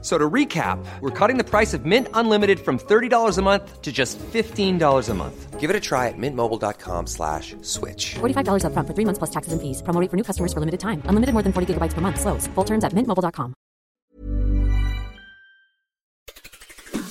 [0.00, 3.90] So to recap, we're cutting the price of Mint Unlimited from $30 a month to
[3.90, 5.58] just $15 a month.
[5.58, 8.14] Give it a try at mintmobile.com slash switch.
[8.14, 9.82] $45 up front for three months plus taxes and fees.
[9.82, 11.02] Promo rate for new customers for limited time.
[11.06, 12.20] Unlimited more than 40 gigabytes per month.
[12.20, 12.46] Slows.
[12.54, 13.54] Full terms at mintmobile.com.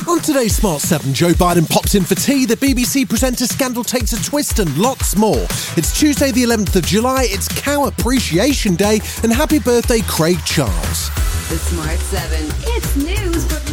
[0.08, 4.14] On today's Smart 7, Joe Biden pops in for tea, the BBC presenter scandal takes
[4.14, 5.44] a twist, and lots more.
[5.76, 11.10] It's Tuesday, the 11th of July, it's Cow Appreciation Day, and happy birthday, Craig Charles.
[11.50, 12.46] The Smart 7.
[12.76, 13.67] It's news, but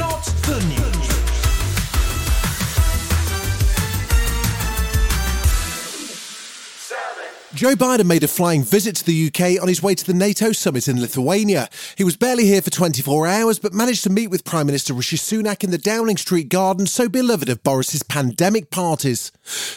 [7.54, 10.50] Joe Biden made a flying visit to the UK on his way to the NATO
[10.50, 11.68] summit in Lithuania.
[11.96, 15.16] He was barely here for 24 hours, but managed to meet with Prime Minister Rishi
[15.16, 19.30] Sunak in the Downing Street garden, so beloved of Boris's pandemic parties.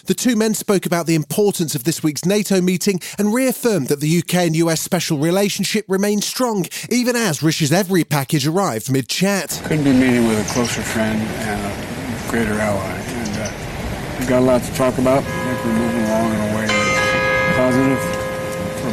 [0.05, 3.99] The two men spoke about the importance of this week's NATO meeting and reaffirmed that
[3.99, 9.07] the UK and US special relationship remains strong, even as Rishi's Evri package arrived mid
[9.07, 9.61] chat.
[9.65, 12.97] Couldn't be meeting with a closer friend and a greater ally.
[12.97, 15.23] And uh, we've got a lot to talk about.
[15.23, 16.56] I think we're moving along in a
[17.57, 17.99] positive,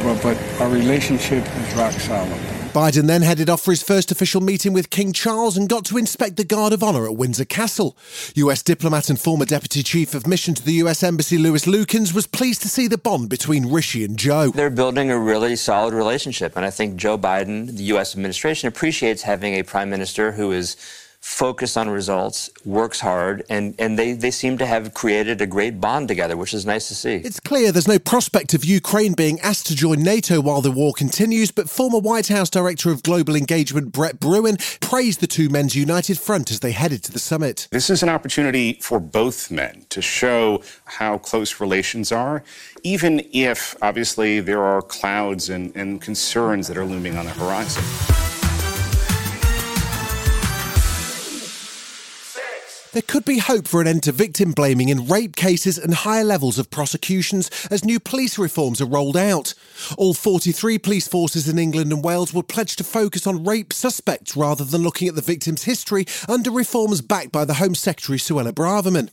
[0.02, 2.32] but, but our relationship is rock solid.
[2.72, 5.98] Biden then headed off for his first official meeting with King Charles and got to
[5.98, 7.94] inspect the Guard of Honour at Windsor Castle.
[8.36, 12.26] US diplomat and former Deputy Chief of Mission to the US Embassy Lewis Lukens was
[12.26, 14.48] pleased to see the bond between Rishi and Joe.
[14.48, 19.22] They're building a really solid relationship, and I think Joe Biden, the US administration, appreciates
[19.22, 20.76] having a prime minister who is
[21.24, 25.80] focused on results, works hard, and, and they, they seem to have created a great
[25.80, 27.14] bond together, which is nice to see.
[27.14, 30.92] It's clear there's no prospect of Ukraine being asked to join NATO while the war
[30.92, 35.74] continues, but former White House Director of Global Engagement Brett Bruen praised the two men's
[35.74, 37.68] united front as they headed to the summit.
[37.70, 42.44] This is an opportunity for both men to show how close relations are,
[42.82, 48.23] even if obviously there are clouds and, and concerns that are looming on the horizon.
[52.94, 56.22] There could be hope for an end to victim blaming in rape cases and higher
[56.22, 59.52] levels of prosecutions as new police reforms are rolled out.
[59.98, 64.36] All 43 police forces in England and Wales will pledge to focus on rape suspects
[64.36, 68.52] rather than looking at the victim's history under reforms backed by the Home Secretary Suella
[68.52, 69.10] Braverman.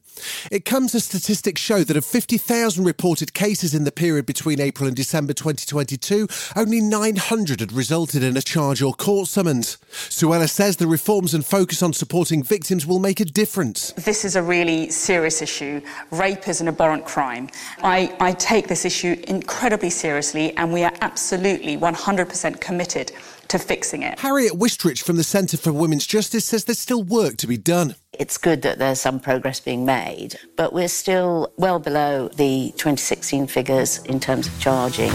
[0.52, 4.86] It comes as statistics show that of 50,000 reported cases in the period between April
[4.86, 9.80] and December 2022, only 900 had resulted in a charge or court summons.
[9.92, 13.71] Suella says the reforms and focus on supporting victims will make a difference.
[13.76, 15.82] This is a really serious issue.
[16.12, 17.50] Rape is an abhorrent crime.
[17.84, 23.12] I, I take this issue incredibly seriously, and we are absolutely 100% committed
[23.50, 24.20] to fixing it.
[24.20, 27.96] Harriet Wistrich from the Centre for Women's Justice says there's still work to be done.
[28.18, 33.48] It's good that there's some progress being made, but we're still well below the 2016
[33.48, 35.12] figures in terms of charging.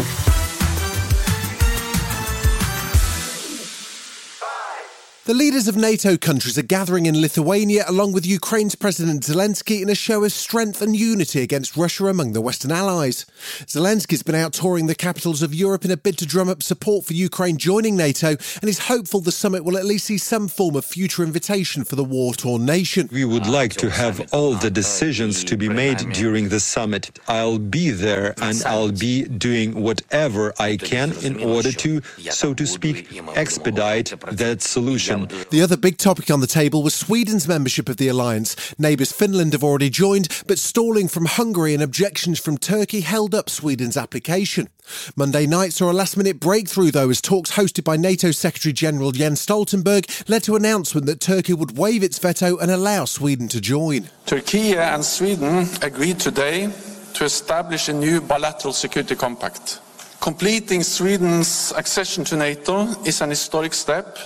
[5.26, 9.90] The leaders of NATO countries are gathering in Lithuania along with Ukraine's President Zelensky in
[9.90, 13.26] a show of strength and unity against Russia among the Western allies.
[13.66, 17.06] Zelensky's been out touring the capitals of Europe in a bid to drum up support
[17.06, 20.76] for Ukraine joining NATO and is hopeful the summit will at least see some form
[20.76, 23.08] of future invitation for the war torn nation.
[23.10, 27.18] We would like to have all the decisions to be made during the summit.
[27.26, 32.00] I'll be there and I'll be doing whatever I can in order to,
[32.30, 35.15] so to speak, expedite that solution.
[35.24, 38.56] The other big topic on the table was Sweden's membership of the alliance.
[38.78, 43.48] Neighbours Finland have already joined, but stalling from Hungary and objections from Turkey held up
[43.48, 44.68] Sweden's application.
[45.16, 49.12] Monday night saw a last minute breakthrough, though, as talks hosted by NATO Secretary General
[49.12, 53.48] Jens Stoltenberg led to an announcement that Turkey would waive its veto and allow Sweden
[53.48, 54.08] to join.
[54.26, 56.70] Turkey and Sweden agreed today
[57.14, 59.80] to establish a new bilateral security compact.
[60.20, 64.18] Completing Sweden's accession to NATO is an historic step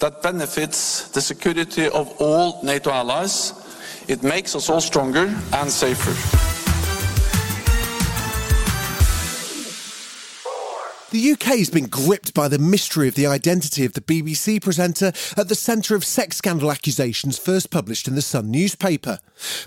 [0.00, 3.52] that benefits the security of all NATO allies.
[4.08, 6.53] It makes us all stronger and safer.
[11.14, 15.12] The UK has been gripped by the mystery of the identity of the BBC presenter
[15.36, 19.20] at the centre of sex scandal accusations first published in the Sun newspaper.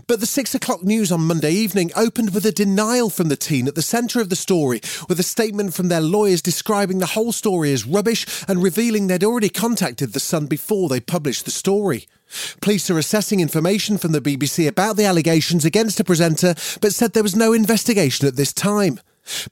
[0.08, 3.66] But the six o'clock news on Monday evening opened with a denial from the teen
[3.66, 7.32] at the centre of the story, with a statement from their lawyers describing the whole
[7.32, 12.10] story as rubbish and revealing they'd already contacted the Sun before they published the story.
[12.60, 17.14] Police are assessing information from the BBC about the allegations against a presenter, but said
[17.14, 19.00] there was no investigation at this time.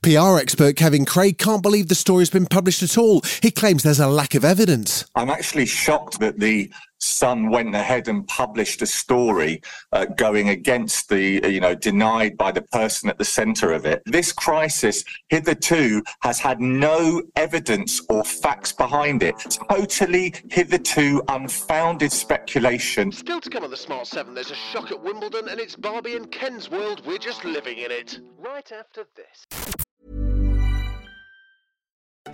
[0.01, 3.21] PR expert Kevin Craig can't believe the story's been published at all.
[3.41, 5.05] He claims there's a lack of evidence.
[5.15, 9.61] I'm actually shocked that the Sun went ahead and published a story
[9.91, 14.01] uh, going against the, you know, denied by the person at the center of it.
[14.05, 19.35] This crisis hitherto has had no evidence or facts behind it.
[19.69, 23.11] Totally hitherto unfounded speculation.
[23.11, 26.15] Still to come on the Smart 7, there's a shock at Wimbledon and it's Barbie
[26.15, 27.01] and Ken's world.
[27.05, 28.19] We're just living in it.
[28.37, 29.84] Right after this.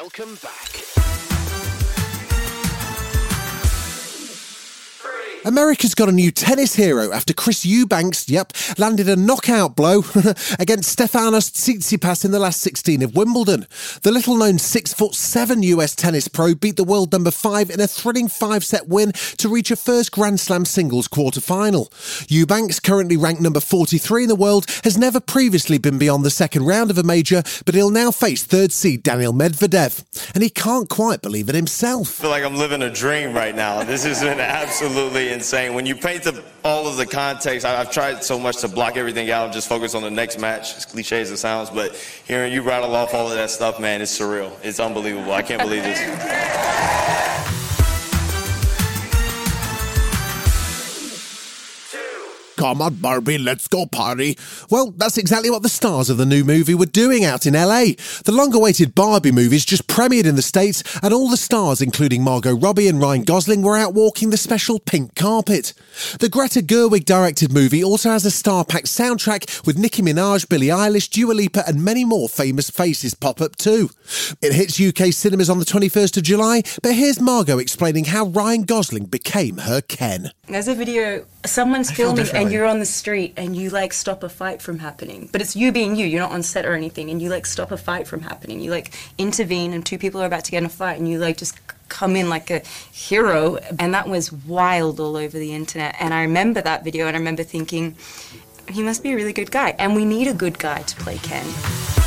[0.00, 0.79] Welcome back.
[5.46, 9.98] America's got a new tennis hero after Chris Eubanks, yep, landed a knockout blow
[10.58, 13.66] against Stefanos Tsitsipas in the last 16 of Wimbledon.
[14.02, 17.80] The little known 6 foot 7 US tennis pro beat the world number 5 in
[17.80, 21.90] a thrilling 5 set win to reach a first Grand Slam singles quarter final.
[22.28, 26.66] Eubanks, currently ranked number 43 in the world, has never previously been beyond the second
[26.66, 30.04] round of a major, but he'll now face third seed Daniil Medvedev.
[30.34, 32.20] And he can't quite believe it himself.
[32.20, 33.82] I feel like I'm living a dream right now.
[33.82, 35.74] This has been absolutely insane.
[35.74, 38.96] When you paint the, all of the context, I, have tried so much to block
[38.96, 41.94] everything out and just focus on the next match, as cliche as it sounds, but
[42.26, 44.52] hearing you rattle off all of that stuff, man, it's surreal.
[44.62, 45.32] It's unbelievable.
[45.32, 47.09] I can't believe this.
[52.60, 54.36] Come on, Barbie, let's go party.
[54.68, 57.94] Well, that's exactly what the stars of the new movie were doing out in LA.
[58.26, 62.22] The long awaited Barbie movies just premiered in the States, and all the stars, including
[62.22, 65.72] Margot Robbie and Ryan Gosling, were out walking the special pink carpet.
[66.18, 70.66] The Greta Gerwig directed movie also has a star packed soundtrack with Nicki Minaj, Billie
[70.66, 73.88] Eilish, Dua Lipa, and many more famous faces pop up too.
[74.42, 78.64] It hits UK cinemas on the 21st of July, but here's Margot explaining how Ryan
[78.64, 80.32] Gosling became her Ken.
[80.46, 84.28] There's a video, someone's filming and you're on the street and you like stop a
[84.28, 85.28] fight from happening.
[85.32, 87.70] But it's you being you, you're not on set or anything, and you like stop
[87.70, 88.60] a fight from happening.
[88.60, 91.18] You like intervene and two people are about to get in a fight and you
[91.18, 91.58] like just
[91.88, 92.60] come in like a
[92.92, 93.56] hero.
[93.78, 95.96] And that was wild all over the internet.
[96.00, 97.96] And I remember that video and I remember thinking,
[98.68, 99.74] he must be a really good guy.
[99.78, 101.99] And we need a good guy to play Ken.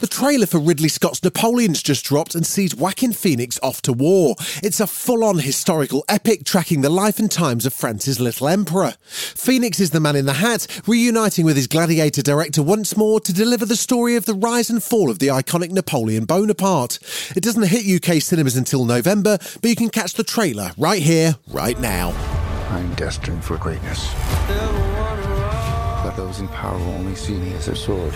[0.00, 4.36] The trailer for Ridley Scott's Napoleon's just dropped and sees Joaquin Phoenix off to war.
[4.62, 8.94] It's a full on historical epic tracking the life and times of France's little emperor.
[9.02, 13.32] Phoenix is the man in the hat, reuniting with his gladiator director once more to
[13.32, 17.00] deliver the story of the rise and fall of the iconic Napoleon Bonaparte.
[17.34, 21.34] It doesn't hit UK cinemas until November, but you can catch the trailer right here,
[21.48, 22.10] right now.
[22.70, 24.14] I'm destined for greatness.
[26.04, 28.14] But those in power only see me as a sword.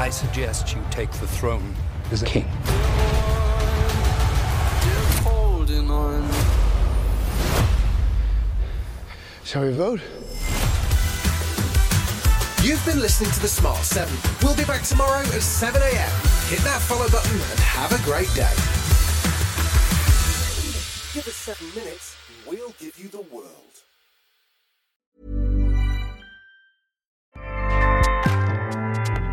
[0.00, 1.74] I suggest you take the throne
[2.10, 2.48] as a king.
[9.44, 10.00] Shall we vote?
[12.62, 14.10] You've been listening to The Smart 7.
[14.42, 16.10] We'll be back tomorrow at 7 a.m.
[16.48, 18.54] Hit that follow button and have a great day.
[21.12, 22.16] Give us seven minutes,
[22.46, 23.69] we'll give you the world.